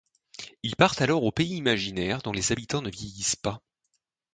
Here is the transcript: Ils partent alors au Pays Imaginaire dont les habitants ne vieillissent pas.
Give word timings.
Ils 0.63 0.75
partent 0.75 1.03
alors 1.03 1.21
au 1.23 1.31
Pays 1.31 1.53
Imaginaire 1.57 2.23
dont 2.23 2.31
les 2.31 2.51
habitants 2.51 2.81
ne 2.81 2.89
vieillissent 2.89 3.35
pas. 3.35 3.61